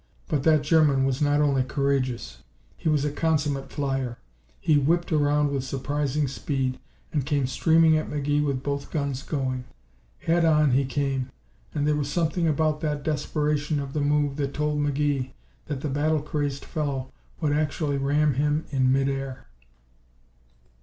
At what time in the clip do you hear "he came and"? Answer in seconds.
10.71-11.85